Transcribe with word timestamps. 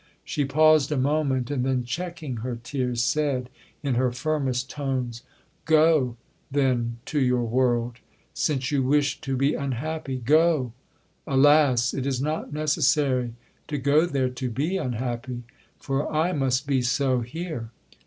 She 0.25 0.45
paused 0.45 0.91
a 0.91 0.97
moment, 0.97 1.51
and 1.51 1.63
then 1.63 1.83
checking 1.83 2.37
her 2.37 2.55
tears, 2.55 3.03
said, 3.03 3.51
in 3.83 3.93
her 3.93 4.11
firmest 4.11 4.67
tones, 4.67 5.21
'Go, 5.65 6.15
then, 6.49 6.97
to 7.05 7.19
your 7.19 7.43
world,—since 7.43 8.71
you 8.71 8.81
wish 8.81 9.21
to 9.21 9.37
be 9.37 9.53
unhappy—go!—Alas! 9.53 11.93
it 11.93 12.07
is 12.07 12.19
not 12.19 12.51
necessary 12.51 13.35
to 13.67 13.77
go 13.77 14.07
there 14.07 14.29
to 14.29 14.49
be 14.49 14.75
unhappy, 14.77 15.43
for 15.77 16.11
I 16.11 16.31
must 16.31 16.65
be 16.65 16.81
so 16.81 17.19
here. 17.19 17.69